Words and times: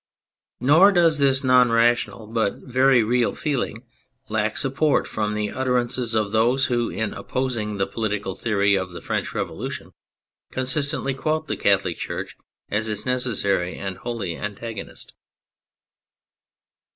Nor 0.59 0.91
does 0.91 1.19
this 1.19 1.43
non 1.43 1.71
rational 1.71 2.25
but 2.25 2.55
very 2.55 3.03
real 3.03 3.35
feeling 3.35 3.83
lack 4.29 4.57
sup 4.57 4.73
port 4.73 5.05
from 5.07 5.35
the 5.35 5.51
utterances 5.51 6.15
of 6.15 6.31
those 6.31 6.65
who, 6.65 6.89
in 6.89 7.13
opposing 7.13 7.77
the 7.77 7.85
political 7.85 8.33
theory 8.33 8.73
of 8.73 8.93
the 8.93 9.01
French 9.03 9.35
Revolution, 9.35 9.91
consistently 10.51 11.13
quote 11.13 11.47
the 11.47 11.55
Catholic 11.55 11.97
Church 11.97 12.35
as 12.71 12.89
its 12.89 13.05
necessary 13.05 13.75
and 13.75 13.97
holy 13.99 14.35
antagonist. 14.35 15.13